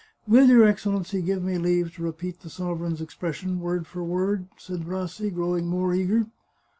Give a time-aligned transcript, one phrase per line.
[0.27, 4.87] Will your Excellency give me leave to repeat the sovereign's expression, word for word?" said
[4.87, 6.25] Rassi, growing more eager.